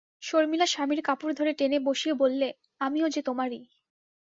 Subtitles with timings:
[0.23, 2.47] শর্মিলা স্বামীর কাপড় ধরে টেনে বসিয়ে বললে,
[2.81, 3.61] আমিও যে তোমারই।